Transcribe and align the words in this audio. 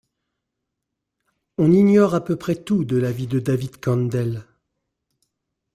On 1.59 1.71
ignore 1.71 2.15
à 2.15 2.23
peu 2.25 2.35
près 2.35 2.55
tout 2.55 2.85
de 2.85 2.97
la 2.97 3.11
vie 3.11 3.27
de 3.27 3.39
David 3.39 3.77
Kandel. 3.79 4.47